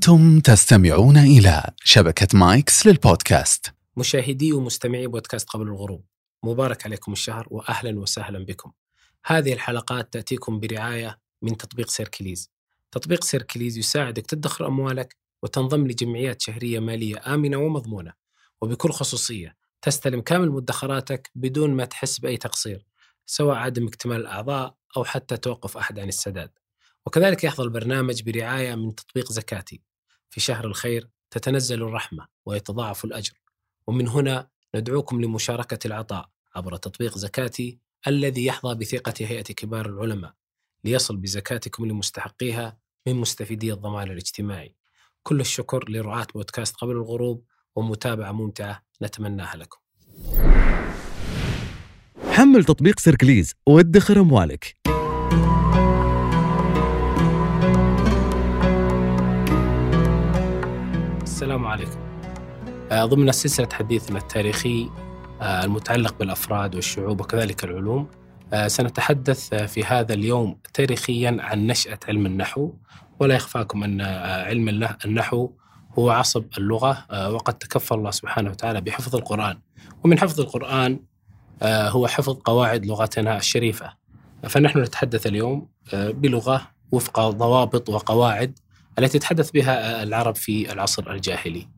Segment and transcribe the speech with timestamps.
[0.00, 3.74] أنتم تستمعون إلى شبكة مايكس للبودكاست.
[3.96, 6.04] مشاهدي ومستمعي بودكاست قبل الغروب
[6.42, 8.72] مبارك عليكم الشهر وأهلا وسهلا بكم.
[9.26, 12.50] هذه الحلقات تأتيكم برعاية من تطبيق Circlys.
[12.90, 18.12] تطبيق Circlys يساعدك تدخر أموالك وتنضم لجمعيات شهرية مالية آمنة ومضمونة.
[18.60, 22.86] وبكل خصوصية تستلم كامل مدخراتك بدون ما تحس بأي تقصير
[23.26, 26.50] سواء عدم اكتمال الأعضاء أو حتى توقف أحد عن السداد.
[27.06, 29.89] وكذلك يحظى البرنامج برعاية من تطبيق زكاتي.
[30.30, 33.32] في شهر الخير تتنزل الرحمة ويتضاعف الأجر.
[33.86, 40.34] ومن هنا ندعوكم لمشاركة العطاء عبر تطبيق زكاتي الذي يحظى بثقة هيئة كبار العلماء
[40.84, 44.74] ليصل بزكاتكم لمستحقيها من مستفيدي الضمان الاجتماعي.
[45.22, 47.44] كل الشكر لرعاة بودكاست قبل الغروب
[47.76, 49.78] ومتابعة ممتعة نتمناها لكم.
[52.30, 54.76] حمل تطبيق سيركليز وادخر أموالك
[61.40, 61.98] السلام عليكم.
[62.92, 64.90] آه، ضمن سلسلة حديثنا التاريخي
[65.40, 68.08] آه، المتعلق بالأفراد والشعوب وكذلك العلوم
[68.52, 72.72] آه، سنتحدث في هذا اليوم تاريخيا عن نشأة علم النحو
[73.20, 74.00] ولا يخفاكم أن
[74.46, 74.68] علم
[75.04, 75.50] النحو
[75.98, 79.58] هو عصب اللغة وقد تكفل الله سبحانه وتعالى بحفظ القرآن.
[80.04, 81.00] ومن حفظ القرآن
[81.62, 83.92] هو حفظ قواعد لغتنا الشريفة.
[84.48, 88.58] فنحن نتحدث اليوم بلغة وفق ضوابط وقواعد
[88.98, 91.68] التي تحدث بها العرب في العصر الجاهلي.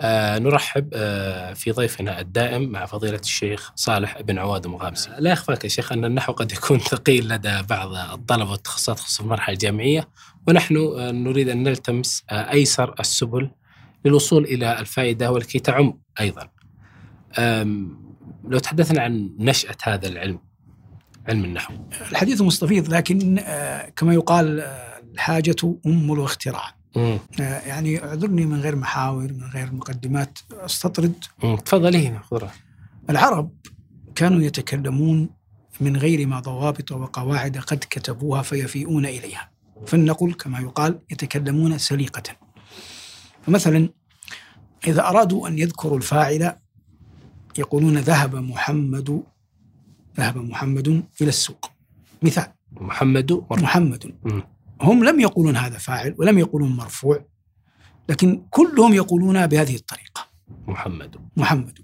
[0.00, 5.64] آه نرحب آه في ضيفنا الدائم مع فضيلة الشيخ صالح بن عواد المغامسي لا يخفاك
[5.64, 10.08] يا شيخ أن النحو قد يكون ثقيل لدى بعض الطلبة والتخصصات خصوصا في المرحلة الجامعية.
[10.48, 13.50] ونحن آه نريد أن نلتمس آه أيسر السبل
[14.04, 16.48] للوصول إلى الفائدة ولكي تعم أيضا.
[18.48, 20.38] لو تحدثنا عن نشأة هذا العلم
[21.28, 21.74] علم النحو.
[22.10, 26.74] الحديث مستفيض لكن آه، كما يقال آه، الحاجة أم الاختراع.
[26.96, 31.14] آه، يعني اعذرني من غير محاور من غير مقدمات أستطرد.
[31.64, 32.22] تفضلي هنا
[33.10, 33.50] العرب
[34.14, 35.28] كانوا يتكلمون
[35.80, 39.50] من غير ما ضوابط وقواعد قد كتبوها فيفيئون إليها.
[39.86, 42.22] فلنقل كما يقال يتكلمون سليقة.
[43.46, 43.88] فمثلا
[44.86, 46.56] إذا أرادوا أن يذكروا الفاعل
[47.58, 49.22] يقولون ذهب محمد
[50.16, 50.88] ذهب محمد
[51.20, 51.70] إلى السوق.
[52.22, 52.46] مثال.
[52.72, 54.14] محمد محمد.
[54.84, 57.24] هم لم يقولون هذا فاعل ولم يقولون مرفوع
[58.08, 60.26] لكن كلهم يقولون بهذه الطريقة.
[60.66, 61.16] محمد.
[61.36, 61.78] محمد.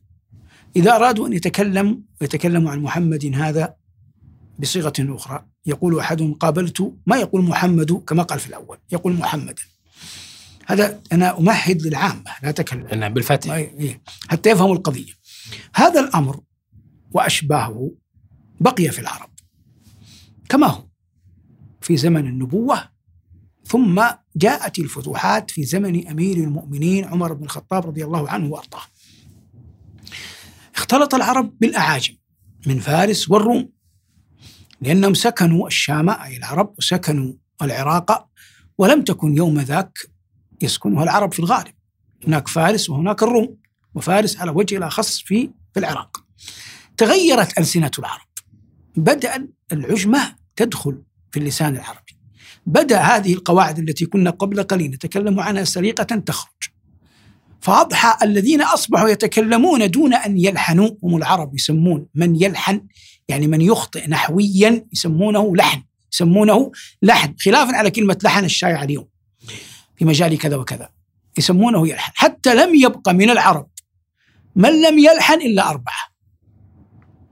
[0.77, 3.75] إذا أرادوا أن يتكلم يتكلموا عن محمد هذا
[4.59, 9.63] بصيغة أخرى يقول أحدهم قابلت ما يقول محمد كما قال في الأول يقول محمدا
[10.67, 12.87] هذا أنا أمهد للعامة لا أتكلم.
[13.01, 13.51] نعم بالفتح.
[13.53, 14.03] إيه.
[14.29, 15.13] حتى يفهموا القضية.
[15.75, 16.41] هذا الأمر
[17.13, 17.93] وأشباهه
[18.61, 19.31] بقي في العرب
[20.49, 20.90] كما هو.
[21.81, 22.89] في زمن النبوة
[23.65, 24.03] ثم
[24.37, 28.83] جاءت الفتوحات في زمن أمير المؤمنين عمر بن الخطاب رضي الله عنه وأرضاه.
[30.77, 32.15] اختلط العرب بالأعاجم
[32.67, 33.69] من فارس والروم
[34.81, 37.33] لأنهم سكنوا الشام أي العرب وسكنوا
[37.63, 38.29] العراق
[38.79, 39.99] ولم تكن يوم ذاك
[40.63, 41.75] يسكنها العرب في الغالب.
[42.27, 43.57] هناك فارس وهناك الروم
[43.95, 46.25] وفارس على وجه الأخص في في العراق.
[46.97, 48.29] تغيرت ألسنة العرب.
[48.97, 52.17] بدأ العجمة تدخل في اللسان العربي.
[52.67, 56.71] بدأ هذه القواعد التي كنا قبل قليل نتكلم عنها سليقة تخرج.
[57.61, 62.87] فأضحى الذين أصبحوا يتكلمون دون أن يلحنوا هم العرب يسمون من يلحن
[63.29, 65.83] يعني من يخطئ نحويا يسمونه لحن
[66.13, 69.09] يسمونه لحن خلافا على كلمة لحن الشائعة اليوم.
[69.97, 70.89] في مجال كذا وكذا.
[71.39, 72.13] يسمونه يلحن.
[72.15, 73.69] حتى لم يبق من العرب
[74.57, 76.11] من لم يلحن إلا أربعة.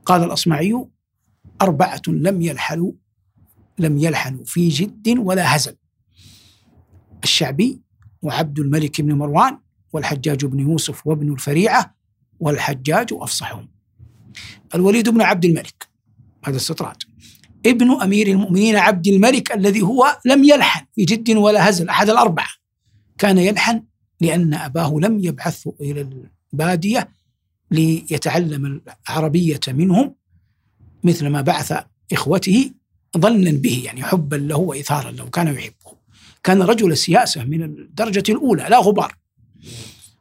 [0.04, 0.84] قال الأصمعي
[1.62, 2.92] أربعة لم يلحنوا
[3.78, 5.76] لم يلحنوا في جد ولا هزل.
[7.24, 7.80] الشعبي
[8.22, 9.58] وعبد الملك بن مروان
[9.92, 11.94] والحجاج بن يوسف وابن الفريعة
[12.40, 13.68] والحجاج أفصحهم.
[14.74, 15.88] الوليد بن عبد الملك
[16.44, 16.96] هذا استطراد.
[17.66, 22.48] ابن أمير المؤمنين عبد الملك الذي هو لم يلحن في جد ولا هزل أحد الأربعة.
[23.18, 23.82] كان يلحن
[24.20, 27.08] لأن أباه لم يبعثه إلى البادية
[27.70, 30.14] ليتعلم العربية منهم
[31.04, 32.70] مثل ما بعث إخوته
[33.16, 35.98] ظنا به يعني حبا له وإثارا له كان يحبه.
[36.42, 39.16] كان رجل سياسة من الدرجة الأولى لا غبار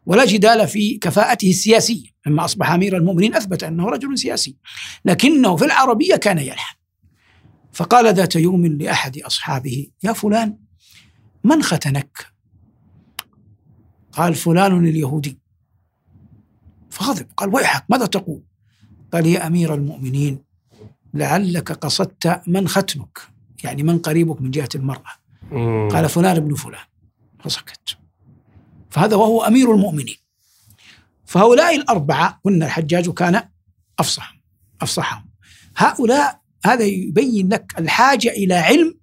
[0.05, 4.55] ولا جدال في كفاءته السياسية لما أصبح أمير المؤمنين أثبت أنه رجل سياسي.
[5.05, 6.75] لكنه في العربية كان يلحن
[7.73, 10.57] فقال ذات يوم لأحد أصحابه يا فلان
[11.43, 12.25] من ختنك؟
[14.11, 15.39] قال فلان اليهودي.
[16.89, 18.43] فغضب قال ويحك ماذا تقول؟
[19.13, 20.46] قال يا أمير المؤمنين
[21.13, 23.19] لعلك قصدت من ختنك
[23.63, 25.11] يعني من قريبك من جهة المرأة.
[25.51, 25.89] مم.
[25.91, 26.85] قال فلان ابن فلان.
[27.39, 27.97] فسكت.
[28.89, 30.17] فهذا وهو أمير المؤمنين.
[31.25, 33.43] فهؤلاء الأربعة قلنا الحجاج كان
[33.99, 34.37] أفصح
[34.81, 35.29] أفصحهم.
[35.77, 38.99] هؤلاء هذا يبين لك الحاجة إلى علم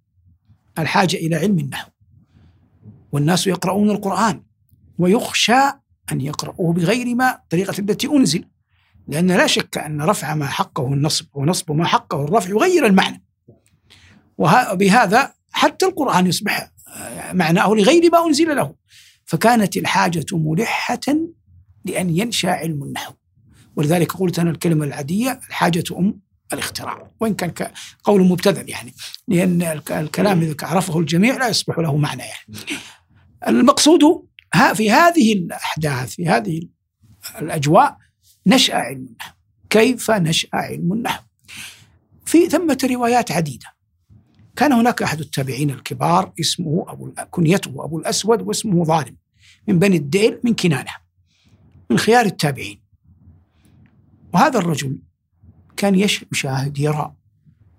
[0.79, 1.91] الحاجة إلى علم النحو.
[3.13, 4.43] والناس يقرؤون القرآن
[4.99, 5.63] ويخشى
[6.13, 8.45] أن يقرؤوه بغير ما الطريقة التي أنزل.
[9.09, 13.25] لأن لا شك أن رفع ما حقه النصب ونصب ما حقه الرفع يغير المعنى.
[14.39, 16.71] وبهذا حتى القرآن يصبح
[17.33, 18.75] معناه لغير ما أنزل له.
[19.25, 21.01] فكانت الحاجة ملحة
[21.85, 23.15] لأن ينشأ علم النحو.
[23.77, 26.21] ولذلك قلت أنا الكلمة العادية الحاجة أم
[26.53, 27.11] الاختراع.
[27.21, 27.53] وإن كان
[28.05, 28.95] قول مبتذل يعني.
[29.29, 32.59] لأن الكلام إذا عرفه الجميع لا يصبح له معنى يعني.
[33.49, 34.01] المقصود
[34.75, 36.63] في هذه الأحداث في هذه
[37.39, 37.97] الأجواء
[38.47, 39.35] نشأ علم النحو.
[39.71, 41.23] كيف نشأ علم النحو؟
[42.27, 43.67] في ثمة روايات عديدة.
[44.57, 49.17] كان هناك أحد التابعين الكبار اسمه أبو كنيته أبو الأسود واسمه ظالم
[49.69, 50.93] من بني الديل من كنانة
[51.91, 52.81] من خيار التابعين.
[54.33, 54.99] وهذا الرجل
[55.77, 57.15] كان يشاهد يرى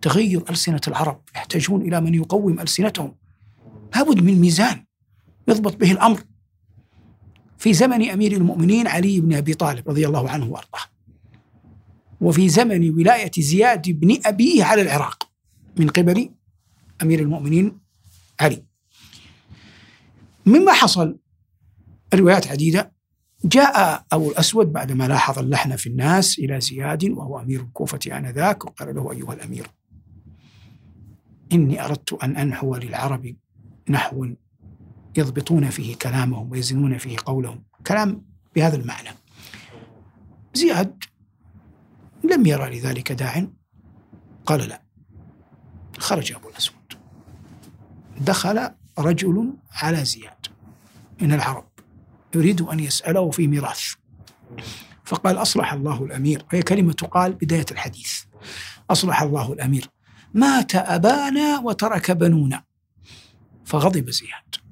[0.02, 3.16] تغير ألسنة العرب يحتاجون إلى من يقوم ألسنتهم.
[3.96, 4.86] لابد من ميزان
[5.48, 6.24] يضبط به الأمر.
[7.58, 10.82] في زمن أمير المؤمنين علي بن أبي طالب رضي الله عنه وأرضاه.
[12.22, 15.30] وفي زمن ولاية زياد بن أبيه على العراق
[15.78, 16.30] من قبل
[17.04, 17.80] أمير المؤمنين
[18.40, 18.64] علي.
[20.46, 21.18] مما حصل
[22.14, 22.96] روايات عديدة.
[23.46, 28.96] جاء أبو الأسود بعدما لاحظ اللحن في الناس إلى زياد وهو أمير الكوفة آنذاك وقال
[28.96, 29.68] له أيها الأمير
[31.54, 33.36] إني أردت أن أنحو للعرب
[33.90, 34.28] نحو
[35.18, 37.64] يضبطون فيه كلامهم ويزنون فيه قولهم.
[37.88, 38.26] كلام
[38.56, 39.10] بهذا المعنى.
[40.54, 41.04] زياد
[42.24, 43.48] لم يرى لذلك داع.
[44.46, 44.82] قال لا.
[45.98, 46.94] خرج أبو الأسود.
[48.18, 48.70] دخل
[49.00, 50.48] رجل على زياد
[51.22, 51.68] من العرب
[52.36, 53.94] يريد أن يسأله في ميراث.
[55.06, 56.46] فقال أصلح الله الأمير.
[56.54, 58.24] وهي كلمة تقال بداية الحديث.
[58.90, 59.90] أصلح الله الأمير.
[60.34, 62.64] مات أبانا وترك بنونا.
[63.66, 64.65] فغضب زياد.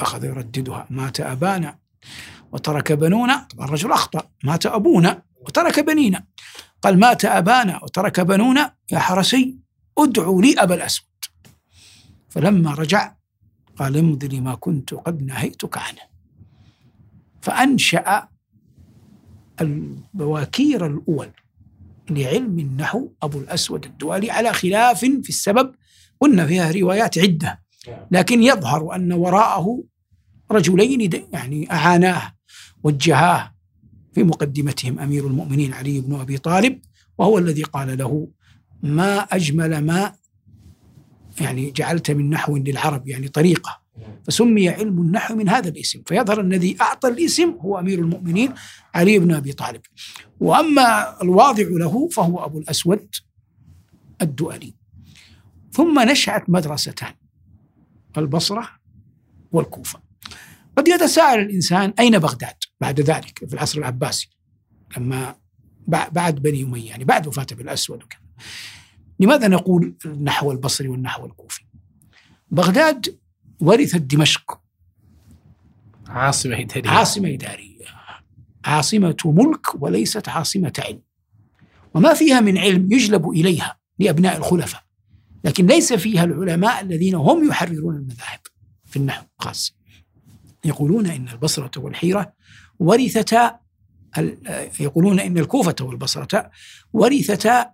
[0.00, 0.86] أخذ يرددها.
[0.90, 1.78] مات أبانا
[2.52, 3.46] وترك بنونا.
[3.50, 4.22] طبعا الرجل أخطأ.
[4.44, 6.24] مات أبونا وترك بنينا.
[6.82, 8.74] قال مات أبانا وترك بنونا.
[8.92, 9.58] يا حرسي
[9.98, 11.06] ادعوا لي أبا الأسود.
[12.28, 13.14] فلما رجع
[13.76, 16.10] قال امضي لما كنت قد نهيتك عنه.
[17.40, 18.28] فأنشأ
[19.60, 21.30] البواكير الأول
[22.10, 25.74] لعلم النحو أبو الأسود الدوالي على خلاف في السبب.
[26.20, 27.62] قلنا فيها روايات عدة.
[28.10, 29.82] لكن يظهر أن وراءه
[30.52, 32.32] رجلين يعني أعاناه
[32.82, 33.54] وجهاه
[34.12, 36.80] في مقدمتهم أمير المؤمنين علي بن أبي طالب
[37.18, 38.28] وهو الذي قال له
[38.82, 40.12] ما أجمل ما
[41.40, 43.80] يعني جعلت من نحو للعرب يعني طريقة
[44.24, 48.54] فسمي علم النحو من هذا الاسم فيظهر الذي أعطى الاسم هو أمير المؤمنين
[48.94, 49.80] علي بن أبي طالب.
[50.40, 53.14] وأما الواضع له فهو أبو الأسود
[54.22, 54.74] الدؤلي.
[55.72, 57.14] ثم نشأت مدرستان
[58.18, 58.68] البصرة
[59.52, 60.09] والكوفة.
[60.76, 64.30] قد يتساءل الإنسان أين بغداد بعد ذلك في العصر العباسي
[64.96, 65.34] لما
[65.88, 68.20] بعد بني أمية يعني بعد وفاة أبي الأسود وكذا.
[69.20, 71.62] لماذا نقول النحو البصري والنحو الكوفي؟
[72.50, 73.18] بغداد
[73.60, 74.60] ورثت دمشق
[76.08, 76.90] عاصمة إدارية.
[76.90, 77.84] عاصمة إدارية.
[78.64, 81.02] عاصمة ملك وليست عاصمة علم.
[81.94, 84.82] وما فيها من علم يجلب إليها لأبناء الخلفاء
[85.44, 88.40] لكن ليس فيها العلماء الذين هم يحررون المذاهب
[88.84, 89.79] في النحو خاصة
[90.64, 92.32] يقولون إن البصرة والحيرة
[92.78, 93.58] ورثتا
[94.80, 96.50] يقولون إن الكوفة والبصرة
[96.92, 97.72] ورثتا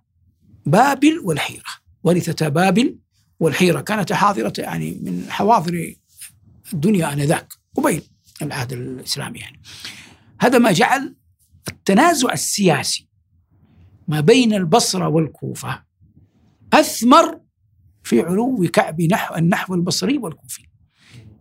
[0.65, 1.63] بابل والحيرة.
[2.03, 2.99] ورثتا بابل
[3.39, 3.81] والحيرة.
[3.81, 5.95] كانت حاضرة يعني من حواضر
[6.73, 7.53] الدنيا آنذاك.
[7.75, 8.03] قبيل
[8.41, 9.61] العهد الإسلامي يعني.
[10.41, 11.15] هذا ما جعل
[11.67, 13.07] التنازع السياسي
[14.07, 15.83] ما بين البصرة والكوفة
[16.73, 17.39] أثمر
[18.03, 20.67] في علو كعب نحو النحو البصري والكوفي.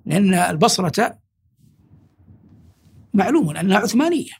[0.06, 1.18] لأن البصرة
[3.16, 4.32] معلوم أنها عثمانية.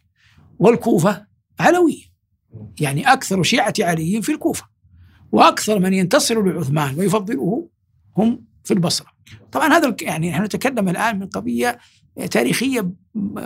[0.59, 1.27] والكوفة
[1.61, 2.03] علوية.
[2.81, 4.65] يعني أكثر شيعة علي في الكوفة.
[5.33, 7.69] وأكثر من ينتصر لعثمان ويفضله
[8.17, 9.07] هم في البصرة.
[9.53, 11.79] طبعا هذا يعني نحن نتكلم الآن من قضية
[12.31, 12.93] تاريخية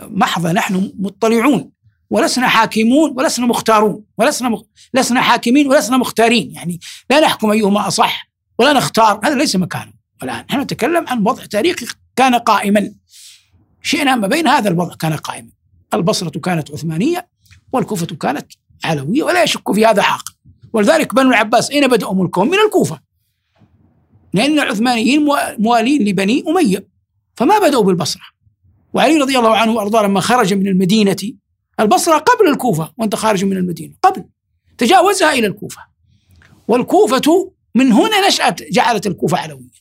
[0.09, 0.51] محضة.
[0.51, 1.71] نحن مطلعون.
[2.09, 4.03] ولسنا حاكمون ولسنا مختارون.
[4.17, 4.61] ولسنا مخ...
[4.93, 6.51] لسنا حاكمين ولسنا مختارين.
[6.51, 9.19] يعني لا نحكم أيهما أصح ولا نختار.
[9.23, 10.45] هذا ليس مكانه الآن.
[10.49, 11.85] نحن نتكلم عن وضع تاريخي
[12.15, 12.91] كان قائما.
[13.81, 15.49] شئنا ما بين هذا الوضع كان قائما.
[15.93, 17.27] البصرة كانت عثمانية
[17.73, 18.51] والكوفة كانت
[18.83, 20.23] علوية ولا يشك في هذا حق
[20.73, 22.99] ولذلك بنو العباس أين بدأوا ملكهم؟ من الكوفة.
[24.33, 25.25] لأن العثمانيين
[25.57, 26.87] موالين لبني أمية.
[27.35, 28.21] فما بدأوا بالبصرة.
[28.93, 31.15] وعلي رضي الله عنه وأرضاه لما خرج من المدينة
[31.79, 34.23] البصرة قبل الكوفة وأنت خارج من المدينة قبل
[34.77, 35.81] تجاوزها إلى الكوفة.
[36.67, 39.80] والكوفة من هنا نشأت جعلت الكوفة علوية.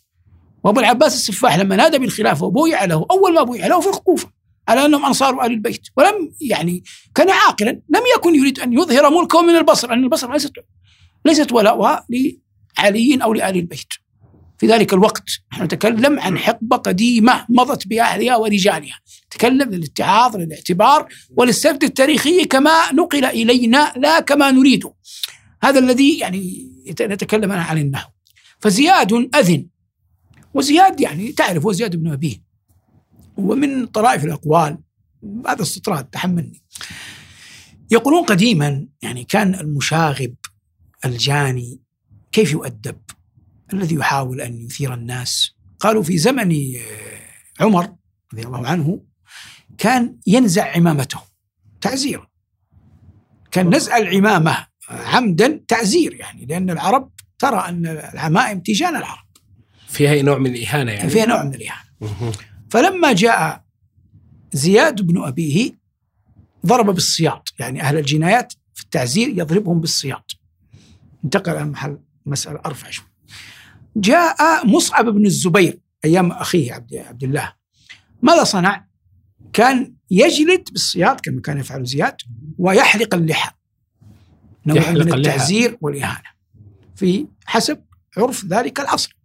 [0.65, 4.31] وابو العباس السفاح لما نادى بالخلافة وبويع له أول ما بويع له في الكوفه
[4.69, 9.43] على أنهم أنصار ال البيت ولم يعني كان عاقلا لم يكن يريد أن يظهر ملكه
[9.43, 10.53] من البصره لأن البصره ليست
[11.25, 13.89] ليست ولاؤها لعلي أو لآل البيت.
[14.59, 19.01] في ذلك الوقت نحن نتكلم عن حقبة قديمة مضت بأهلها ورجالها.
[19.27, 24.95] نتكلم للاتعاظ للاعتبار وللسرد التاريخي كما نقل إلينا لا كما نريده
[25.63, 28.11] هذا الذي يعني نتكلم عن النحو.
[28.59, 29.67] فزياد أذن
[30.55, 32.37] وزياد يعني تعرف هو زياد بن أبيه.
[33.37, 34.79] ومن طرائف الأقوال
[35.47, 36.63] هذا استطراد تحملني.
[37.91, 40.35] يقولون قديما يعني كان المشاغب
[41.05, 41.81] الجاني
[42.33, 43.01] كيف يؤدب؟
[43.73, 45.55] الذي يحاول أن يثير الناس.
[45.81, 47.95] قالوا في زمن آه، عمر
[48.33, 49.03] رضي الله عنه
[49.79, 51.21] كان ينزع عمامته
[51.81, 52.27] تعزيرا.
[53.51, 59.30] كان نزع العمامة عمدا تعزير يعني لأن العرب ترى أن العمائم تيجان العرب.
[59.91, 61.11] فيها نوع من الإهانة يعني.
[61.11, 62.33] فيها نوع من الإهانة.
[62.71, 63.65] فلما جاء
[64.53, 65.73] زياد بن أبيه
[66.67, 70.31] ضرب بالسياط يعني أهل الجنايات في التعزير يضربهم بالسياط
[71.25, 73.07] انتقل عن محل مسألة أرفع شوي.
[73.97, 77.53] جاء مصعب بن الزبير أيام أخيه عبد, عبد الله.
[78.23, 78.87] ماذا صنع؟
[79.53, 82.17] كان يجلد بالسياط كما كان يفعل زياد
[82.59, 83.51] ويحلق اللحى.
[84.67, 86.29] نوع من التعزير والإهانة.
[86.97, 87.83] في حسب
[88.17, 89.17] عرف ذلك العصر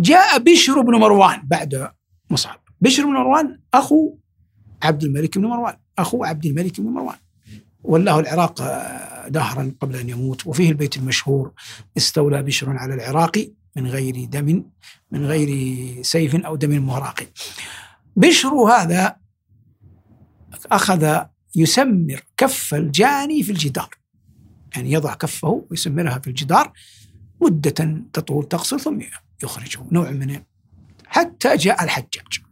[0.00, 1.90] جاء بشر بن مروان بعد
[2.30, 2.60] مصعب.
[2.80, 4.14] بشر بن مروان أخو
[4.82, 5.76] عبد الملك بن مروان.
[5.98, 7.16] أخو عبد الملك بن مروان.
[7.82, 8.62] ولاه العراق
[9.28, 11.52] دهرا قبل أن يموت وفيه البيت المشهور.
[11.96, 14.64] استولى بشر على العراق من غير دم
[15.10, 17.20] من غير سيف أو دم مهراق
[18.16, 19.16] بشر هذا
[20.72, 21.22] أخذ
[21.56, 23.88] يسمر كف الجاني في الجدار.
[24.76, 26.72] يعني يضع كفه ويسمرها في الجدار.
[27.40, 28.98] مدة تطول تقصر ثم
[29.42, 30.42] يخرجه نوع من
[31.06, 32.42] حتى جاء الحجاج.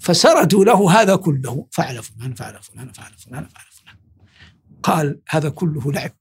[0.00, 3.96] فسردوا له هذا كله فعل فلان فعل فلان فعل فلان فعل فلان.
[4.82, 6.16] قال هذا كله لعب.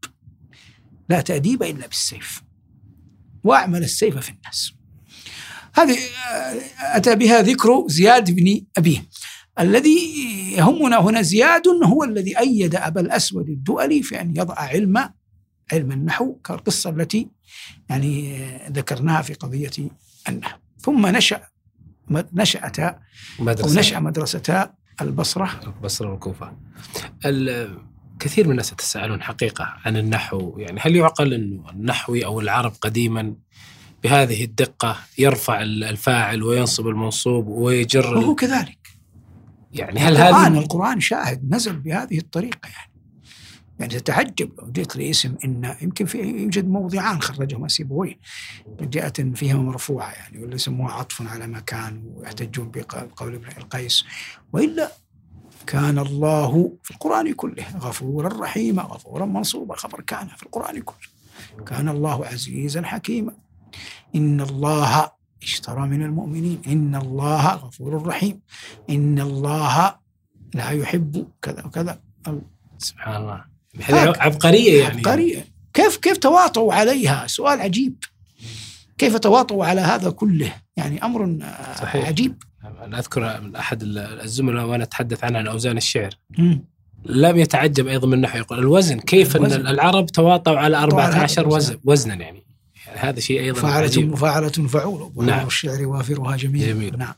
[1.09, 2.43] لا تأديب إلا بالسيف.
[3.43, 4.73] وأعمل السيف في الناس.
[5.75, 5.97] هذه
[6.79, 9.07] أتى بها ذكر زياد بن أبيه.
[9.59, 9.97] الذي
[10.57, 15.13] يهمنا هنا زياد هو الذي أيد أبا الأسود الدؤلي في أن يضع علم
[15.73, 17.29] علم النحو كالقصة التي
[17.89, 19.71] يعني ذكرناها في قضية
[20.29, 20.57] النحو.
[20.79, 21.41] ثم نشأ
[22.09, 22.99] نشأتا
[23.39, 23.69] مدرسة.
[23.69, 24.69] أو نشأ مدرسة
[25.01, 25.59] البصرة.
[25.63, 26.57] البصرة والكوفة.
[28.19, 30.59] كثير من الناس يتساءلون حقيقة عن النحو.
[30.59, 33.35] يعني هل يعقل أنه النحوي أو العرب قديما
[34.03, 38.87] بهذه الدقة يرفع الفاعل وينصب المنصوب ويجر وهو كذلك.
[39.73, 42.94] يعني هل هذه القرآن شاهد نزل بهذه الطريقة يعني.
[43.79, 48.19] يعني تتعجب لو جئت لاسم إن يمكن في يوجد موضعان خرجهما سيبويه
[48.81, 54.05] جاءة فيهما مرفوعة يعني ولا يسموها عطف على مكان ويحتجون بقول ابن القيس.
[54.53, 54.91] وإلا
[55.67, 61.65] كان الله في القرآن كله غفورا رحيما غفورا منصوبا خبر كان في القرآن كله.
[61.65, 63.33] كان الله عزيزا حكيما.
[64.15, 65.11] إن الله
[65.43, 66.61] اشترى من المؤمنين.
[66.67, 68.41] إن الله غفور رحيم.
[68.89, 69.95] إن الله
[70.53, 72.01] لا يحب كذا وكذا.
[72.77, 73.54] سبحان الله.
[73.83, 74.97] هذه عبقرية يعني.
[74.97, 75.45] عبقرية.
[75.73, 78.03] كيف كيف تواطؤوا عليها؟ سؤال عجيب.
[78.97, 81.37] كيف تواطؤوا على هذا كله؟ يعني أمر
[81.79, 82.07] صحيح.
[82.07, 82.43] عجيب.
[82.83, 83.83] أنا أذكر من أحد
[84.23, 86.09] الزملاء وأنا أتحدث عنها عن أوزان الشعر.
[86.37, 86.55] م.
[87.05, 89.59] لم يتعجب أيضا من النحو يقول الوزن كيف الوزن.
[89.59, 92.44] أن العرب تواطؤوا على 14 وزن وزنا يعني.
[92.97, 95.47] هذا شيء أيضا فعلة مفاعلة فعول نعم.
[95.47, 96.97] الشعر وافرها جميل, جميل.
[96.97, 97.13] نعم.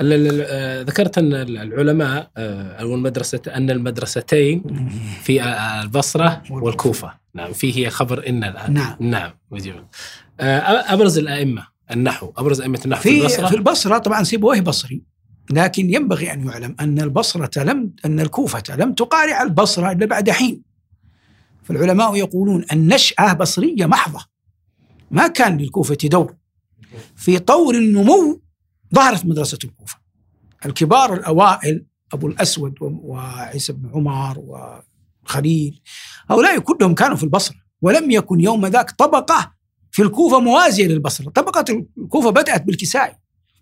[0.00, 4.62] آه، ذكرت أن العلماء آه، أو المدرسة أن المدرستين
[5.22, 5.44] في
[5.82, 7.12] البصرة والكوفة.
[7.34, 8.96] نعم فيه خبر إن الان نعم.
[9.00, 9.32] نعم.
[10.40, 15.02] آه، أبرز الأئمة النحو أبرز أئمة النحو في, في البصرة؟ في البصرة طبعا سيبويه بصري
[15.50, 20.62] لكن ينبغي أن يعلم أن البصرة لم أن الكوفة لم تقارع البصرة إلا بعد حين.
[21.62, 24.37] فالعلماء يقولون النشأة بصرية محضة.
[25.10, 26.36] ما كان للكوفة دور.
[27.16, 28.40] في طور النمو
[28.94, 29.98] ظهرت مدرسة الكوفة.
[30.66, 34.38] الكبار الأوائل أبو الأسود وعيسى بن عمر
[35.24, 35.80] وخليل
[36.30, 37.56] هؤلاء كلهم كانوا في البصرة.
[37.82, 39.52] ولم يكن يوم ذاك طبقة
[39.90, 41.30] في الكوفة موازية للبصرة.
[41.30, 41.64] طبقة
[41.98, 43.16] الكوفة بدأت بالكسائي.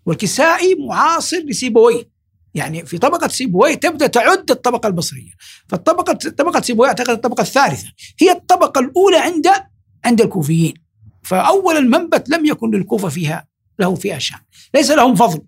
[0.05, 2.09] والكسائي معاصر لسيبويه
[2.53, 5.31] يعني في طبقة سيبويه تبدأ تعد الطبقة البصرية.
[5.69, 7.87] فالطبقة طبقة سيبويه أعتقد الطبقة الثالثة.
[8.19, 9.47] هي الطبقة الأولى عند
[10.05, 10.86] عند الكوفيين.
[11.27, 13.47] فأول المنبت لم يكن للكوفة فيها
[13.79, 14.39] له فيها شأن
[14.73, 15.41] ليس لهم فضل.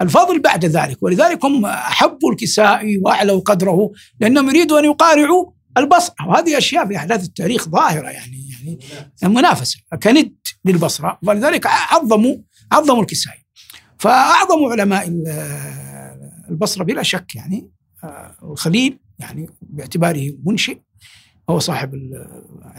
[0.00, 6.28] الفضل بعد ذلك ولذلك هم أحبوا الكسائي وأعلوا قدره لأنهم يريدوا أن يقارعوا البصرة.
[6.28, 8.48] وهذه أشياء في أحداث التاريخ ظاهرة يعني
[9.22, 10.34] يعني منافسة كند
[10.64, 11.18] للبصرة.
[11.22, 12.36] ولذلك عظموا
[12.72, 13.46] عظموا الكسائي
[13.98, 15.08] فأعظم علماء
[16.50, 17.70] البصرة بلا شك يعني
[18.04, 20.78] آه، الخليل يعني باعتباره منشئ
[21.50, 21.94] هو صاحب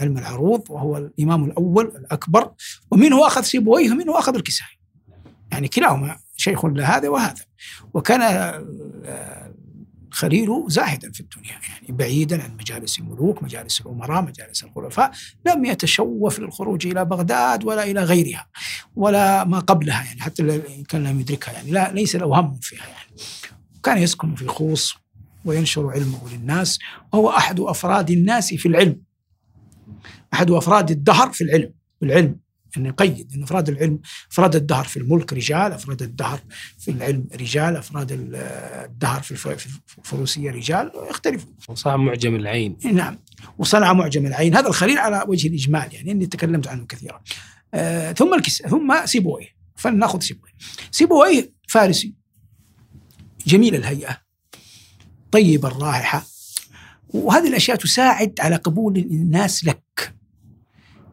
[0.00, 2.50] علم العروض وهو الإمام الأول الأكبر
[2.90, 4.78] ومنه أخذ سيبويه ومنه أخذ الكسائي.
[5.52, 7.44] يعني كلاهما شيخ لهذا وهذا.
[7.94, 8.20] وكان
[10.08, 15.10] الخليل زاهدا في الدنيا يعني بعيدا عن مجالس الملوك مجالس الأمراء مجالس الخلفاء.
[15.46, 18.46] لم يتشوف للخروج إلى بغداد ولا إلى غيرها
[18.96, 23.20] ولا ما قبلها يعني حتى كان لم يدركها يعني لا ليس له هم فيها يعني.
[23.82, 24.94] كان يسكن في خوص
[25.44, 26.78] وينشر علمه للناس
[27.12, 29.09] وهو أحد أفراد الناس في العلم.
[30.34, 31.72] أحد أفراد الدهر في العلم
[32.02, 32.36] العلم
[32.76, 36.40] أن يقيد أن أفراد العلم أفراد الدهر في الملك رجال أفراد الدهر
[36.78, 39.30] في العلم رجال أفراد الدهر في
[39.98, 41.54] الفروسية رجال يختلفون.
[41.68, 42.76] وصنع معجم العين.
[42.92, 43.18] نعم.
[43.58, 44.56] وصنع معجم العين.
[44.56, 47.22] هذا الخليل على وجه الإجمال يعني أني تكلمت عنه كثيرا.
[47.74, 49.48] آه ثم الكس ثم سيبويه.
[49.76, 50.52] فلنأخذ سيبويه.
[50.90, 52.14] سيبويه فارسي.
[53.46, 54.16] جميل الهيئة.
[55.32, 56.26] طيب الرائحة.
[57.08, 60.14] وهذه الأشياء تساعد على قبول الناس لك.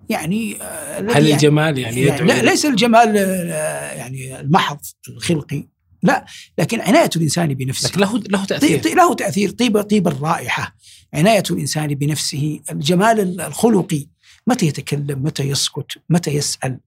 [0.10, 4.78] يعني آه، هل الجمال يعني, يعني لا ليس الجمال آه، يعني المحض
[5.10, 5.68] الخلقي
[6.04, 6.26] لا
[6.58, 7.90] لكن عناية الإنسان بنفسه.
[7.90, 8.96] لكن له له تأثير.
[8.96, 10.76] له تأثير طيب طيب الرائحة.
[11.14, 14.08] عناية الإنسان بنفسه الجمال الخلقي
[14.48, 16.80] متى يتكلم متى يسكت متى يسأل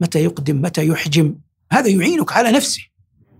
[0.00, 1.34] متى يقدم متى يحجم
[1.72, 2.82] هذا يعينك على نفسه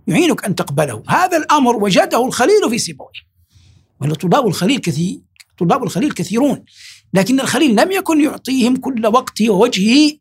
[0.06, 1.02] يعينك أن تقبله.
[1.08, 3.28] هذا الأمر وجده الخليل في سيبويه.
[4.00, 5.20] ولا طلاب الخليل كثير
[5.58, 6.64] طلاب الخليل كثيرون.
[7.14, 10.12] لكن الخليل لم يكن يعطيهم كل وقته ووجهه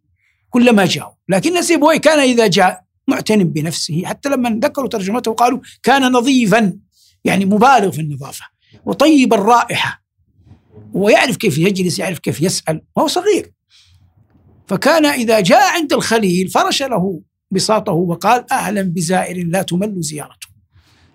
[0.49, 1.13] كلما جاءوا.
[1.29, 4.01] لكن سيبويه كان إذا جاء معتن بنفسه.
[4.05, 6.79] حتى لما ذكروا ترجمته قالوا كان نظيفا
[7.23, 8.45] يعني مبالغ في النظافة
[8.85, 10.03] وطيب الرائحة.
[10.93, 13.53] ويعرف كيف يجلس يعرف كيف يسأل وهو صغير.
[14.67, 17.21] فكان إذا جاء عند الخليل فرش له
[17.51, 20.47] بساطه وقال أهلا بزائر لا تمل زيارته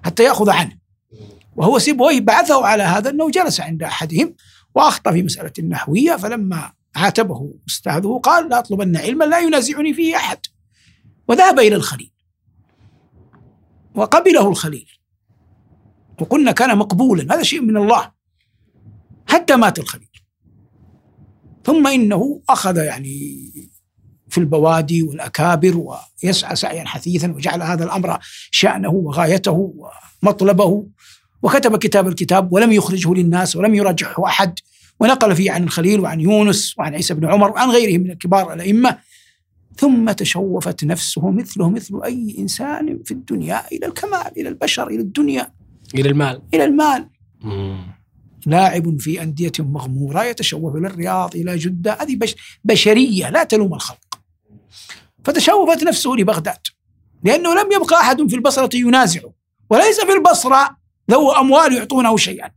[0.04, 0.82] حتى يأخذ عنه.
[1.56, 4.35] وهو سيبويه بعثه على هذا أنه جلس عند أحدهم
[4.74, 10.38] وأخطأ في مسألة النحوية فلما عاتبه أستاذه قال لا أطلبن علما لا ينازعني فيه أحد.
[11.28, 12.12] وذهب إلى الخليل.
[13.94, 14.88] وقبله الخليل.
[16.20, 18.12] وقلنا كان مقبولا هذا شيء من الله.
[19.28, 20.08] حتى مات الخليل.
[21.64, 23.48] ثم إنه أخذ يعني
[24.28, 28.18] في البوادي والأكابر ويسعى سعيا حثيثا وجعل هذا الأمر
[28.50, 29.74] شأنه وغايته
[30.22, 30.87] ومطلبه.
[31.42, 34.59] وكتب كتاب الكتاب ولم يخرجه للناس ولم يرجحه أحد
[35.00, 38.98] ونقل فيه عن الخليل وعن يونس وعن عيسى بن عمر وعن غيره من الكبار الأئمة.
[39.76, 45.52] ثم تشوفت نفسه مثله مثل أي إنسان في الدنيا إلى الكمال إلى البشر إلى الدنيا.
[45.94, 46.42] إلى المال.
[46.55, 47.09] إلى المال.
[47.40, 47.92] مم.
[48.46, 51.98] لاعب في أندية مغمورة يتشوف إلى الرياض إلى جدة.
[52.00, 53.98] هذه بش بشرية لا تلوم الخلق.
[55.24, 56.66] فتشوفت نفسه لبغداد
[57.24, 59.33] لأنه لم يبقى أحد في البصرة ينازعه
[59.70, 62.50] وليس في البصرة ذو أموال يعطونه شيئا.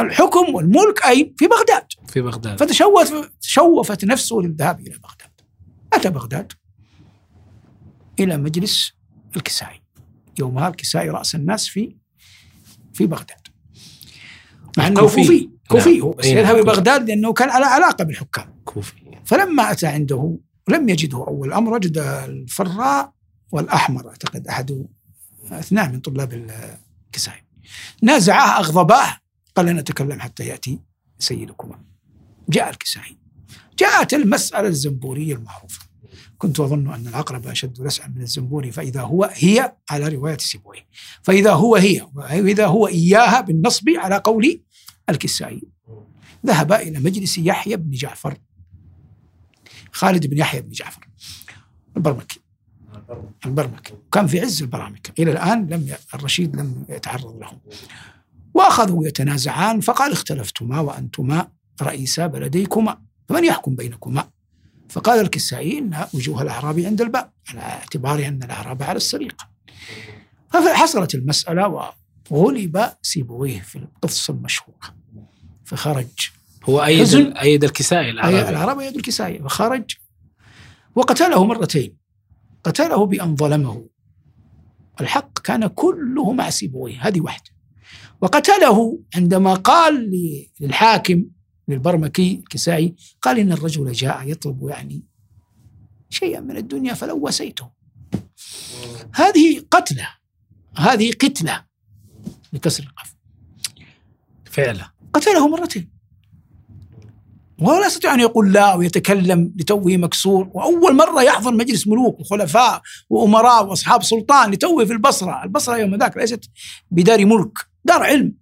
[0.00, 1.86] الحكم والملك أي في بغداد.
[2.08, 2.60] في بغداد.
[2.60, 5.30] فتشوفت تشوفت نفسه للذهاب إلى بغداد.
[5.92, 6.52] أتى بغداد
[8.20, 8.92] إلى مجلس
[9.36, 9.82] الكسائي.
[10.38, 11.96] يومها الكسائي رأس الناس في
[12.92, 13.48] في بغداد.
[14.78, 15.50] مع أنه كوفي.
[15.68, 16.10] كوفي هو.
[16.10, 18.60] بس يذهب إلى بغداد لأنه كان على علاقة بالحكام.
[18.64, 18.94] كوفي.
[19.24, 23.12] فلما أتى عنده لم يجده أول أمر وجد الفراء
[23.52, 24.08] والأحمر.
[24.08, 24.86] أعتقد أحد
[25.50, 26.50] اثنان من طلاب
[27.12, 27.42] الكسائي
[28.02, 29.16] نازعاه أغضباه
[29.54, 30.80] قال لن أتكلم حتى يأتي
[31.18, 31.82] سيدكما
[32.48, 33.18] جاء الكسائي
[33.78, 35.86] جاءت المسألة الزنبورية المعروفة.
[36.38, 40.86] كنت أظن أن العقرب أشد لسعا من الزنبوري فإذا هو هي على رواية سيبويه
[41.22, 44.60] فإذا هو هي وإذا هو إياها بالنصب على قول
[45.08, 45.62] الكسائي
[46.46, 48.38] ذهب إلى مجلس يحيى بن جعفر.
[49.92, 51.08] خالد بن يحيى بن جعفر.
[51.96, 52.41] البرمكي.
[53.46, 57.58] البرمكي كان في عز البرامكة إلى الآن لم الرشيد لم يتعرض لهم.
[58.54, 61.48] وأخذوا يتنازعان فقال اختلفتما وأنتما
[61.82, 62.98] رئيسا بلديكما
[63.28, 64.28] فمن يحكم بينكما؟
[64.88, 69.48] فقال الكسائي إن وجوه الأعراب عند الباب على اعتبار أن الأعراب على السريقة
[70.50, 71.92] فحصلت المسألة
[72.30, 74.94] وغلب سيبويه في القصة المشهورة.
[75.64, 76.30] فخرج.
[76.64, 78.48] هو أيد أيد الكسائي الأعرابي.
[78.48, 79.38] الأعراب أيد الكسائي.
[79.38, 79.96] فخرج.
[80.94, 82.01] وقتله مرتين.
[82.64, 83.88] قتله بأن ظلمه.
[85.00, 87.50] الحق كان كله مع سيبويه هذه واحدة.
[88.20, 90.10] وقتله عندما قال
[90.60, 91.24] للحاكم
[91.68, 95.04] للبرمكي الكسائي قال إن الرجل جاء يطلب يعني
[96.10, 97.70] شيئا من الدنيا فلو وسيته.
[99.14, 100.08] هذه قتلة.
[100.76, 101.64] هذه قتلة.
[102.52, 103.14] بكسر القاف
[104.44, 104.92] فعلا.
[105.14, 105.91] قتله مرتين.
[107.62, 110.50] وهو لا يستطيع أن يقول لا ويتكلم لتوه مكسور.
[110.54, 116.16] وأول مرة يحضر مجلس ملوك وخلفاء وأمراء وأصحاب سلطان لتوه في البصرة، البصرة يوم ذاك
[116.16, 116.40] ليست
[116.90, 117.52] بدار ملك،
[117.84, 118.34] دار علم.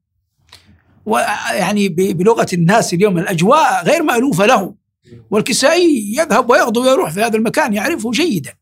[1.06, 4.74] ويعني ب- بلغة الناس اليوم الأجواء غير مالوفه له.
[5.30, 8.52] والكسائي يذهب ويغدو ويروح في هذا المكان يعرفه جيدا.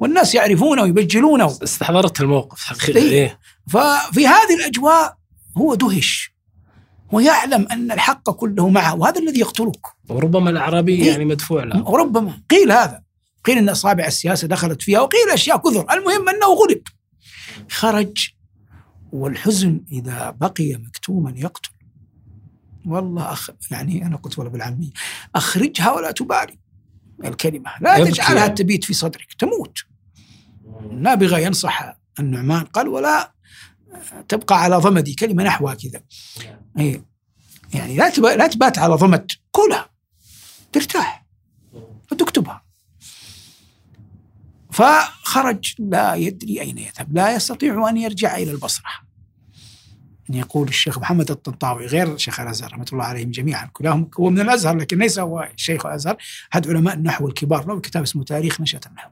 [0.00, 1.58] والناس يعرفونه ويبجلونه.
[1.62, 3.38] استحضرت الموقف حقيقة إيه.
[3.70, 5.16] ففي هذه الأجواء
[5.56, 6.35] هو دهش.
[7.12, 9.86] ويعلم أن الحق كله معه وهذا الذي يقتلك.
[10.08, 11.10] وربما الأعرابي إيه.
[11.10, 11.88] يعني مدفوع له.
[11.88, 13.02] وربما قيل هذا.
[13.44, 15.86] قيل إن أصابع السياسة دخلت فيها وقيل أشياء كثر.
[15.92, 16.82] المهم أنه غلب.
[17.70, 18.28] خرج
[19.12, 21.70] والحزن إذا بقي مكتوما يقتل.
[22.86, 24.90] والله أخ يعني أنا قلت ولا بالعاميه
[25.34, 26.58] أخرجها ولا تبالي.
[27.24, 27.70] الكلمة.
[27.80, 28.54] لا تجعلها يعني.
[28.54, 29.32] تبيت في صدرك.
[29.38, 29.78] تموت.
[30.90, 32.64] النابغة ينصح النعمان.
[32.64, 33.32] قال ولا
[34.28, 36.00] تبقى على ضمدي كلمة نحوها كذا
[36.78, 37.02] اي
[37.74, 39.90] يعني لا لا تبات على ضمد كلها
[40.72, 41.26] ترتاح
[42.12, 42.62] وتكتبها.
[44.70, 49.06] فخرج لا يدري أين يذهب لا يستطيع أن يرجع إلى البصرة.
[50.30, 54.40] أن يقول الشيخ محمد الطنطاوي غير الشيخ الأزهر رحمة الله عليهم جميعا كلهم هو من
[54.40, 56.16] الأزهر لكن ليس هو شيخ الأزهر
[56.52, 59.10] أحد علماء النحو الكبار له كتاب اسمه تاريخ نشأة النحو.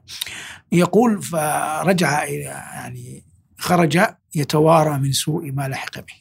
[0.71, 3.23] يقول فرجع إلى يعني
[3.57, 3.99] خرج
[4.35, 6.13] يتوارى من سوء ما لحق به.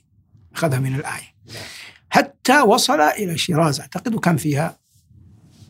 [0.55, 1.35] أخذها من الآية.
[2.11, 4.79] حتى وصل إلى شيراز أعتقد وكان فيها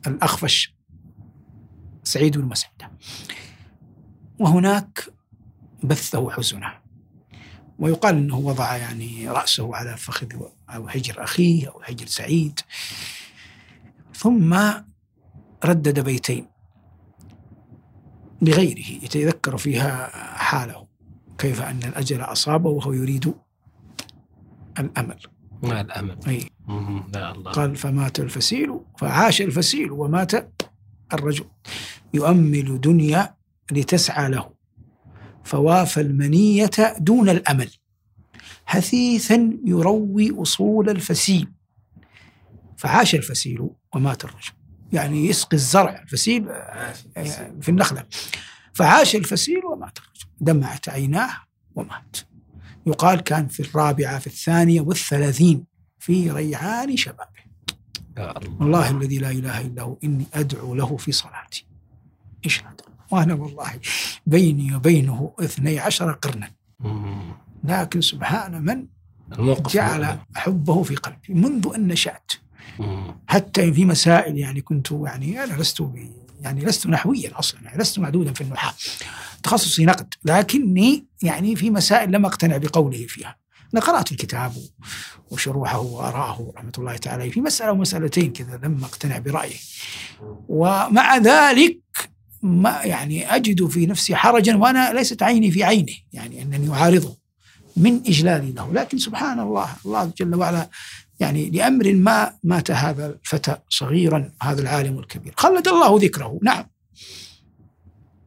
[0.07, 0.75] الأخفش
[2.05, 2.91] سعيد بن مسعدة.
[4.39, 5.09] وهناك
[5.83, 6.85] بثه حزنه.
[7.79, 10.29] ويقال إنه وضع يعني رأسه على فخذ
[10.71, 12.61] أو حجر أخيه أو حجر سعيد.
[14.17, 14.61] ثم
[15.65, 16.47] ردد بيتين.
[18.43, 19.05] بغيره.
[19.05, 20.84] يتذكر فيها حاله.
[21.45, 23.35] كيف أن الأجل أصابه وهو يريد
[24.79, 25.19] الأمل.
[25.63, 26.51] مع الأمل؟ أي.
[26.69, 27.51] الله.
[27.53, 30.33] قال فمات الفسيل فعاش الفسيل ومات
[31.13, 31.45] الرجل.
[32.15, 33.35] يؤمل دنيا
[33.73, 34.51] لتسعى له.
[35.45, 37.71] فوافى المنية دون الأمل.
[38.67, 41.49] حثيثا يروي أصول الفسيل.
[42.77, 44.53] فعاش الفسيل ومات الرجل.
[44.93, 46.95] يعني يسقي الزرع الفسيل آه،
[47.61, 48.05] في النخلة.
[48.75, 51.37] فعاش الفسيل ومات الرجل دمعت عيناه
[51.75, 52.17] ومات
[52.87, 55.65] يقال كان في الرابعة في الثانية والثلاثين
[55.99, 57.45] في ريعان شبابه
[58.61, 61.67] والله الذي لا إله إلا هو إني أدعو له في صلاتي.
[62.45, 62.75] إيش هذا؟
[63.11, 63.81] وأنا والله
[64.27, 66.51] بيني وبينه اثني عشر قرنا.
[67.65, 68.87] لكن سبحان من
[69.71, 72.33] جعل حبه في قلبي منذ أن نشات
[72.79, 73.15] مم.
[73.27, 76.11] حتى في مسائل يعني كنت يعني أنا لست ب
[76.45, 78.75] يعني لست نحويا أصلا يعني لست معدودا في النحاة
[79.43, 83.37] تخصصي نقد لكني يعني في مسائل لم أقتنع بقوله فيها.
[83.75, 84.53] أنا قرأت الكتاب
[85.31, 89.57] وشروحه وأراءه رحمة الله تعالى في مسألة ومسالتين كذا لم أقتنع برأيه.
[90.49, 91.79] ومع ذلك
[92.43, 97.17] ما يعني أجد في نفسي حرجا وأنا ليست عيني في عينه يعني أنني أعارضه
[97.77, 98.73] من إجلالي له.
[98.73, 100.71] لكن سبحان الله الله جل وعلا
[101.21, 105.35] يعني لأمر ما مات هذا الفتى صغيرا هذا العالم الكبير.
[105.37, 106.39] خلد الله ذكره.
[106.43, 106.65] نعم.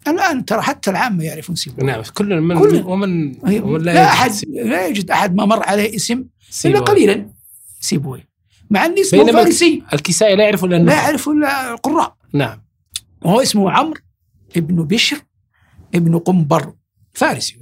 [0.08, 4.46] الآن ترى حتى العامة يعرفون سيبويه نعم كل من كل- ومن ومن لا, لا, يجد
[4.50, 6.80] لا يوجد أحد ما مر عليه اسم إلا سيبويه.
[6.82, 7.30] قليلا.
[7.80, 8.28] سيبويه
[8.70, 9.84] مع ان اسمه فارسي.
[9.94, 10.98] الكسائي لا يعرف إلا لا النحو.
[10.98, 12.16] يعرف إلا القراء.
[12.34, 12.62] نعم.
[13.22, 14.02] وهو اسمه عمرو
[14.58, 15.18] ابن بشر
[15.96, 16.74] ابن قنبر
[17.14, 17.58] فارسي.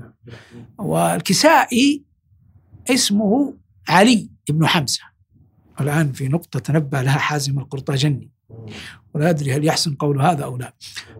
[0.80, 2.04] والكسائي
[2.90, 3.54] اسمه
[3.88, 5.02] علي بن حمزة.
[5.82, 8.32] الآن في نقطة تنبه لها حازم القرطاجني.
[9.14, 10.74] ولا أدري هل يحسن قول هذا أو لا.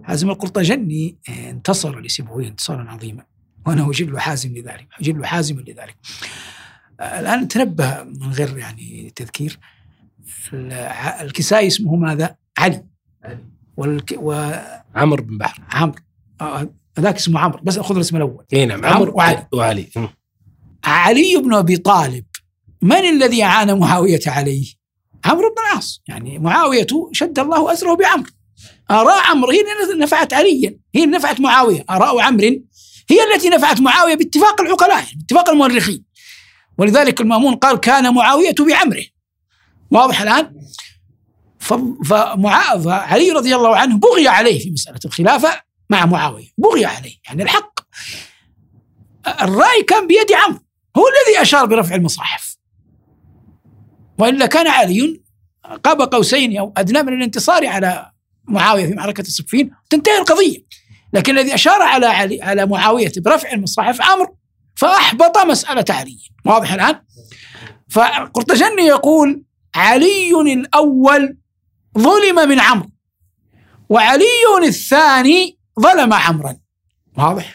[0.04, 3.24] حازم القرطاجني آه، انتصر لسيبويه انتصارا عظيما.
[3.66, 5.96] وأنا أجل حازم لذلك أجل حازما لذلك.
[7.00, 9.60] آه، الآن تنبه من غير يعني تذكير
[11.22, 12.86] الكسائي اسمه ماذا؟ علي.
[13.78, 14.16] والك...
[14.18, 15.62] وعمرو عمرو بن بحر.
[16.42, 17.60] آه، هذاك اسمه عمرو.
[17.64, 18.46] بس خذ الاسم الأول.
[18.54, 19.48] اي نعم عمرو عمرو وعلي.
[19.54, 19.90] وعلي.
[20.84, 22.26] علي بن أبي طالب.
[22.82, 24.66] من الذي اعان معاوية عليه؟
[25.26, 26.02] عمرو بن العاص.
[26.08, 28.30] يعني معاوية شد الله ازره بعمرو
[28.92, 30.80] أراء عمرو هي اللي نفعت عليا.
[30.96, 31.86] هي اللي نفعت معاوية.
[31.90, 32.64] أراء عمرو
[33.10, 36.06] هي التي نفعت معاوية باتفاق العقلاء باتفاق المؤرخين.
[36.78, 39.06] ولذلك المأمون قال كان معاوية بعمره.
[39.92, 40.50] واضح
[41.60, 42.78] فمعا...
[42.78, 46.48] فعلي رضي الله عنه بغي عليه في مسألة الخلافة مع معاوية.
[46.58, 47.80] بغي عليه يعني الحق.
[49.42, 50.60] الرأي كان بيد عمرو.
[50.98, 52.55] هو الذي أشار برفع المصاحف.
[54.18, 55.22] وإلا كان علي
[55.84, 58.12] قاب قوسين أو أدنى من الانتصار على
[58.48, 59.72] معاوية في معركة الصفين.
[59.90, 60.66] تنتهي القضية.
[61.14, 64.38] لكن الذي أشار على علي على معاوية برفع المصاحف عمرو
[64.76, 66.18] فأحبط مسألة علي.
[66.46, 67.02] واضح الآن؟
[67.90, 69.44] فقرطجني يقول
[69.76, 71.38] علي الأول
[71.98, 72.90] ظلم من عمرو
[73.90, 74.24] وعلي
[74.64, 76.58] الثاني ظلم عمرا.
[77.18, 77.54] واضح؟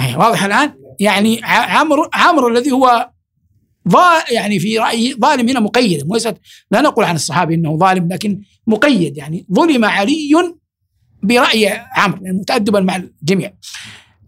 [0.00, 3.10] أي واضح الآن؟ يعني عمرو عمرو الذي هو
[4.30, 6.36] يعني في رأيي ظالم هنا مقيد وليست
[6.70, 10.54] لا نقول عن الصحابي إنه ظالم لكن مقيد يعني ظلم علي
[11.22, 13.52] برأي عمرو يعني متادبا مع الجميع.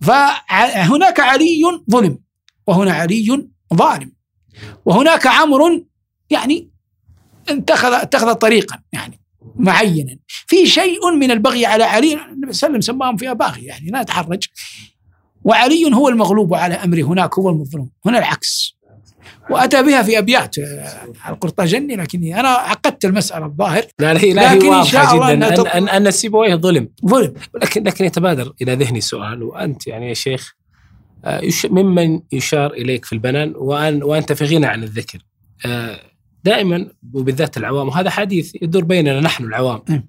[0.01, 2.19] فهناك علي ظلم
[2.67, 4.13] وهنا علي ظالم
[4.85, 5.87] وهناك عمرو
[6.31, 6.71] يعني
[7.49, 9.21] اتخذ اتخذ طريقا يعني
[9.57, 10.17] معينا.
[10.47, 13.91] في شيء من البغي على علي النبي صلى الله عليه وسلم سماهم فيها باغي يعني
[13.91, 14.47] لا يتحرج
[15.45, 18.76] وعلي هو المغلوب على أمره هناك هو المظلوم هنا العكس.
[19.51, 23.83] وأتى بها في أبيات آه، القرطاجني لكني أنا عقدت المسألة الظاهر.
[23.99, 25.49] لا لا هي لكن إن شاء الله جدا.
[25.49, 26.89] أن تط- ان, أن سيبويه ظلم.
[27.07, 27.35] ظلم.
[27.63, 30.55] لكن لكن يتبادر إلى ذهني سؤال وأنت يعني يا شيخ
[31.25, 35.19] آه، ممن يشار إليك في البنان وأن وأنت في غنى عن الذكر.
[35.67, 36.01] آه،
[36.45, 39.83] دائما وبالذات العوام وهذا حديث يدور بيننا نحن العوام.
[39.89, 40.09] نعم.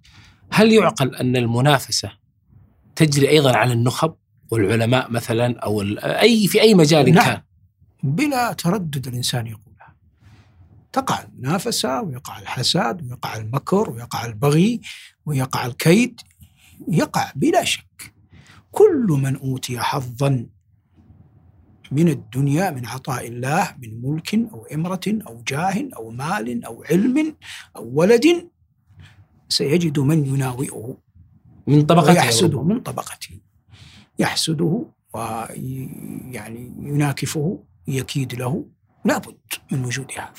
[0.52, 2.12] هل يعقل أن المنافسة
[2.96, 4.16] تجري أيضا على النخب
[4.52, 7.26] والعلماء مثلا أو اي في أي مجال نعم.
[7.26, 7.42] كان؟
[8.04, 9.96] بلا تردد الإنسان يقولها.
[10.94, 14.82] تقع المنافسه ويقع الحسد ويقع المكر ويقع البغي
[15.26, 16.22] ويقع الكيد
[16.88, 18.14] يقع بلا شك.
[18.72, 20.46] كل من أوتي حظا
[21.92, 27.36] من الدنيا من عطاء الله من ملك أو امره أو جاه أو مال أو علم
[27.76, 28.50] أو ولد
[29.50, 30.98] سيجد من يناوئه
[31.68, 32.12] من طبقته.
[32.12, 33.40] ويحسده من طبقته.
[34.20, 38.66] يحسده ويعني يناكفه يكيد له
[39.06, 39.38] لابد
[39.72, 40.32] من وجود هذا.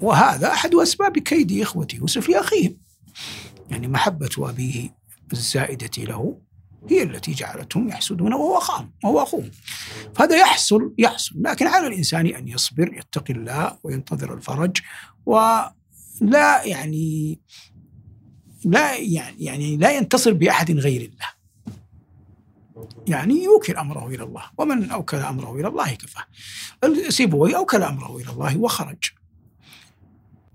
[0.00, 2.76] وهذا أحد أسباب كيد إخوة يوسف لأخيهم
[3.70, 4.96] يعني محبة أبيه
[5.32, 6.40] الزائدة له
[6.90, 9.50] هي التي جعلتهم يحسدونه وهو أخاهم وهو أخوهم
[10.14, 11.34] فهذا يحصل يحصل.
[11.42, 14.76] لكن على الإنسان أن يصبر يتقي الله وينتظر الفرج
[15.26, 17.40] ولا يعني
[18.64, 21.35] لا يعني يعني لا ينتصر بأحد غير الله.
[23.06, 24.42] يعني يوكل أمره إلى الله.
[24.58, 26.24] ومن أوكل أمره إلى الله كفاه
[27.08, 29.04] سيبوي أوكل أمره إلى الله وخرج.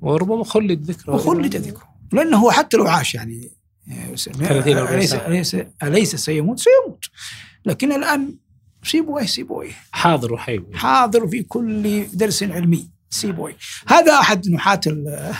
[0.01, 1.89] وربما خلد ذكره وخلد ذكره.
[2.11, 3.51] لأنه حتى لو عاش يعني
[4.25, 5.13] 30 أو 40 أليس.
[5.13, 7.05] أليس, أليس سيموت؟ سيموت.
[7.65, 8.35] لكن الآن
[8.83, 13.57] سيبويه سيبويه حاضر وحي حاضر في كل درس علمي سيبويه
[13.87, 15.33] هذا أحد نحاة ال-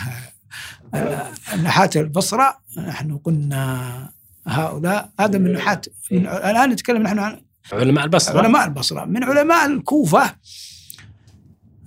[1.62, 2.58] نحاة البصرة.
[2.78, 4.12] نحن قلنا
[4.46, 8.38] هؤلاء هذا من نحاة من الآن نتكلم نحن عن علماء البصرة.
[8.38, 9.04] علماء البصرة.
[9.04, 10.36] من علماء الكوفة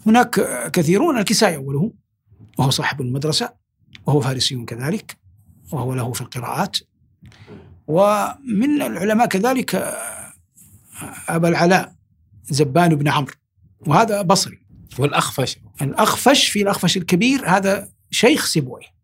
[0.05, 0.39] هناك
[0.71, 1.93] كثيرون الكسائي أولهم
[2.57, 3.53] وهو صاحب المدرسة
[4.05, 5.17] وهو فارسي كذلك
[5.71, 6.77] وهو له في القراءات.
[7.87, 9.95] ومن العلماء كذلك
[11.29, 11.95] أبا العلاء
[12.43, 13.33] زبان بن عمرو
[13.87, 14.65] وهذا بصري.
[14.99, 15.57] والأخفش.
[15.81, 18.94] الأخفش في الأخفش الكبير هذا شيخ سيبويه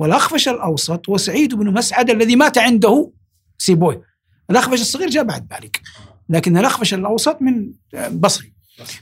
[0.00, 3.12] والأخفش الأوسط هو سعيد بن مسعد الذي مات عنده
[3.58, 4.02] سيبويه
[4.50, 5.80] الأخفش الصغير جاء بعد ذلك
[6.28, 7.72] لكن الأخفش الأوسط من
[8.12, 8.52] بصري.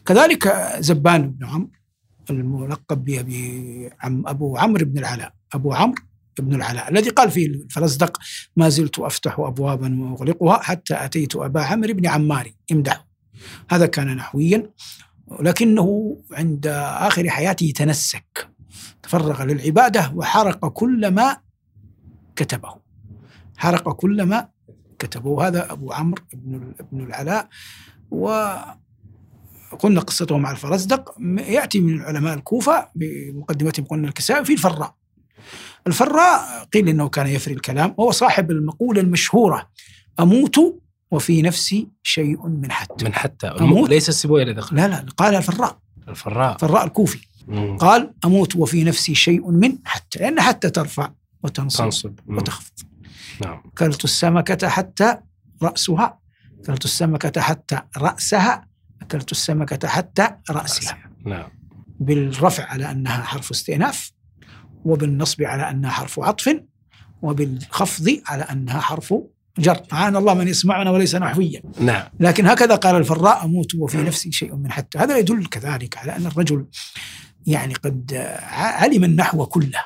[0.06, 1.70] كذلك زبان بن عمرو
[2.30, 5.32] الملقب بأبي عم أبو عمرو بن العلاء.
[5.52, 6.02] أبو عمرو
[6.38, 8.18] بن العلاء الذي قال في الفلزدق
[8.56, 13.08] ما زلت أفتح أبوابا وأغلقها حتى أتيت أبا عمرو بن عمار امدحه.
[13.70, 14.70] هذا كان نحويا
[15.40, 16.66] لكنه عند
[17.06, 18.57] آخر حياته تنسك.
[19.08, 21.36] تفرغ للعبادة وحرق كل ما
[22.36, 22.74] كتبه.
[23.56, 24.48] حرق كل ما
[24.98, 25.46] كتبه.
[25.48, 27.48] هذا أبو عمرو بن بن العلاء.
[28.10, 31.14] وقلنا قصته مع الفرزدق.
[31.38, 34.94] يأتي من علماء الكوفة بمقدمتهم قلنا الكسائي في الفراء.
[35.86, 39.68] الفراء قيل إنه كان يفري الكلام وهو صاحب المقولة المشهورة
[40.20, 43.04] أموت وفي نفسي شيء من حتى.
[43.04, 43.46] من حتى.
[43.46, 43.88] أموت.
[43.88, 44.76] ليس السبويه دخل.
[44.76, 45.78] لا لا قال الفراء.
[46.08, 46.54] الفراء.
[46.54, 47.28] الفراء الكوفي.
[47.48, 47.76] مم.
[47.76, 51.10] قال أموت وفي نفسي شيء من حتى لأن حتى ترفع
[51.42, 52.12] وتنصب تنصب.
[52.26, 52.72] وتخفض
[53.40, 53.62] نعم.
[53.78, 55.16] كلت السمكة حتى
[55.62, 56.18] رأسها
[56.66, 58.68] كلت السمكة حتى رأسها
[59.02, 60.98] اكلت السمكة حتى رأسها.
[61.24, 61.48] نعم.
[62.00, 64.12] بالرفع على أنها حرف استئناف
[64.84, 66.60] وبالنصب على أنها حرف عطف
[67.22, 69.14] وبالخفض على أنها حرف
[69.58, 69.82] جر.
[69.92, 71.62] معان الله من يسمعنا وليس نحويا.
[71.80, 72.02] نعم.
[72.20, 74.98] لكن هكذا قال الفراء أموت وفي نفسي شيء من حتى.
[74.98, 76.66] هذا يدل كذلك على أن الرجل
[77.46, 78.14] يعني قد
[78.52, 79.84] علم النحو كله.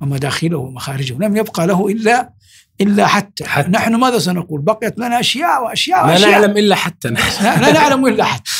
[0.00, 1.14] ومداخله ومخارجه.
[1.14, 2.32] لم يبقى له الا
[2.80, 3.68] إلا حتى, حتى.
[3.68, 6.30] نحن ماذا سنقول؟ بقيت لنا أشياء وأشياء ما وأشياء.
[6.30, 7.08] نعلم إلا حتى.
[7.08, 8.50] نحن لا, لا نعلم إلا حتى.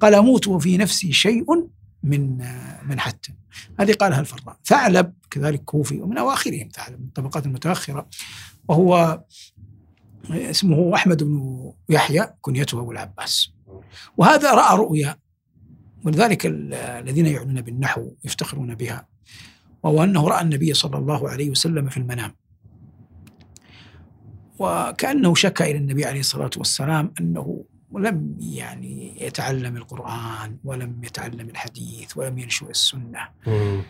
[0.00, 1.44] قال أموت وفي نفسي شيء
[2.02, 2.38] من
[2.86, 3.32] من حتى.
[3.80, 4.56] هذه قالها الفراء.
[4.64, 8.08] ثعلب كذلك كوفي ومن أواخرهم ثعلب من الطبقات المتأخرة.
[8.68, 9.22] وهو
[10.30, 13.52] اسمه أحمد بن يحيى كنيته أبو العباس.
[14.16, 15.16] وهذا رأى رؤيا
[16.08, 19.08] ولذلك ال- الذين يعنون بالنحو يفتخرون بها
[19.82, 22.34] وهو أنه رأى النبي صلى الله عليه وسلم في المنام.
[24.58, 27.64] وكأنه شكى إلى النبي عليه الصلاة والسلام أنه
[27.98, 33.28] لم يعني يتعلم القرآن ولم يتعلم الحديث ولم ينشئ السنة.
[33.46, 33.82] مم.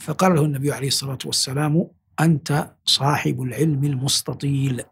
[0.00, 1.86] فقال له النبي عليه الصلاة والسلام
[2.20, 4.82] أنت صاحب العلم المستطيل.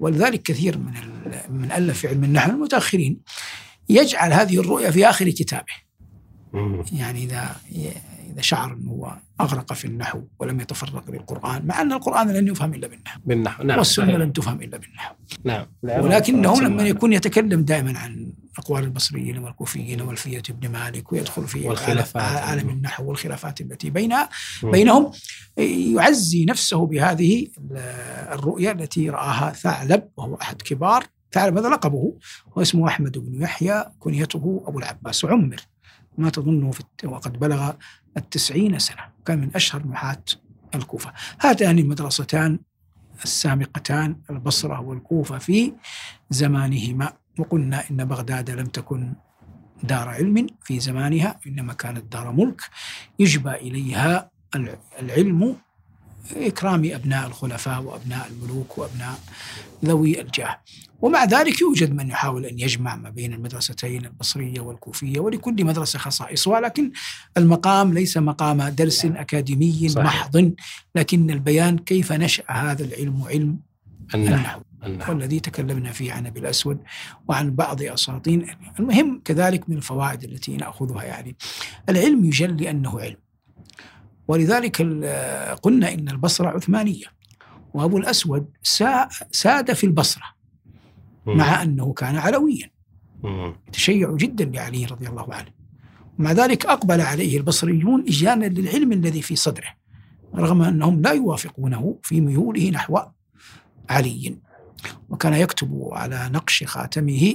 [0.00, 0.92] ولذلك كثير من
[1.50, 3.20] من ألف في علم النحو المتأخرين
[3.88, 5.72] يجعل هذه الرؤيا في آخر كتابه.
[6.92, 7.56] يعني إذا
[8.32, 12.74] إذا شعر أنه هو أغرق في النحو ولم يتفرق للقرآن مع أن القرآن لن يفهم
[12.74, 14.18] إلا بالنحو بالنحو نعم والسنة صحيح.
[14.20, 20.42] لم تفهم إلا بالنحو نعم ولكنه لما يكون يتكلم دائما عن أقوال البصريين والكوفيين والفية
[20.48, 22.22] بن مالك ويدخل في والخلافات.
[22.22, 24.28] عالم- النحو والخلافات التي بينها.
[24.62, 25.10] بينهم
[25.96, 27.46] يعزي نفسه بهذه
[28.32, 32.12] الرؤيا التي رآها ثعلب وهو أحد كبار ثعلب هذا لقبه؟
[32.56, 35.56] واسمه أحمد بن يحيى كنيته أبو العباس وعمر
[36.18, 37.72] ما تظنه في وقد بلغ
[38.16, 39.02] التسعين سنة.
[39.26, 40.22] كان من أشهر نحاة
[40.74, 41.12] الكوفة.
[41.40, 42.58] هاتان المدرستان
[43.24, 45.72] السامقتان البصرة والكوفة في
[46.30, 47.12] زمانهما.
[47.38, 49.12] وقلنا إن بغداد لم تكن
[49.82, 52.60] دار علم في زمانها إنما كانت دار ملك.
[53.18, 55.56] يجبى إليها الع- العلم
[56.36, 59.18] إكرام أبناء الخلفاء وأبناء الملوك وأبناء
[59.84, 60.60] ذوي الجاه.
[61.04, 66.60] ومع ذلك يوجد من يحاول أن يجمع ما بين المدرستين البصرية والكوفية ولكل مدرسة خصائصها
[66.60, 66.90] لكن
[67.36, 70.04] المقام ليس مقام درس أكاديمي صحيح.
[70.06, 70.52] محض
[70.94, 73.58] لكن البيان كيف نشأ هذا العلم علم
[74.86, 76.78] النحو والذي تكلمنا فيه عن أبي الأسود
[77.28, 78.46] وعن بعض اساطين
[78.78, 81.36] المهم كذلك من الفوائد التي نأخذها يعني.
[81.88, 83.16] العلم يجل لأنه علم.
[84.28, 84.76] ولذلك
[85.62, 87.06] قلنا إن البصرة عثمانية.
[87.74, 90.22] وأبو الأسود سا- ساد في البصرة.
[91.26, 92.70] مع أنه كان علويا.
[93.22, 93.56] مم.
[93.68, 95.50] يتشيع جدا لعلي رضي الله عنه.
[96.18, 99.68] ومع ذلك أقبل عليه البصريون اجلالا للعلم الذي في صدره
[100.34, 102.98] رغم أنهم لا يوافقونه في ميوله نحو
[103.90, 104.38] علي.
[105.08, 107.34] وكان يكتب على نقش خاتمه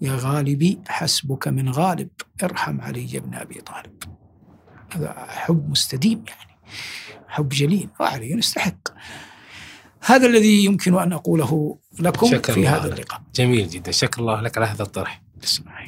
[0.00, 2.08] يا غالبي حسبك من غالب
[2.42, 4.02] ارحم علي بن أبي طالب.
[4.92, 6.58] هذا حب مستديم يعني
[7.28, 8.88] حب جليل وعلي يستحق.
[10.06, 12.94] هذا الذي يمكن أن أقوله لكم في الله هذا.
[12.94, 13.22] اللقاء.
[13.34, 13.90] جميل جدا.
[13.92, 15.22] شكر الله لك على هذا الطرح.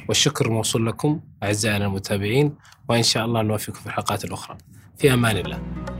[0.07, 2.55] والشكر موصول لكم أعزائنا المتابعين
[2.89, 4.57] وإن شاء الله نوفقكم في الحلقات الأخرى.
[4.97, 5.96] في أمان الله.